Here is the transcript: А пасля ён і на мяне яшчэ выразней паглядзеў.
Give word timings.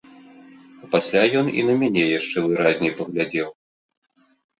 А 0.85 0.87
пасля 0.93 1.21
ён 1.41 1.51
і 1.59 1.65
на 1.67 1.75
мяне 1.81 2.03
яшчэ 2.19 2.37
выразней 2.47 2.93
паглядзеў. 3.03 3.49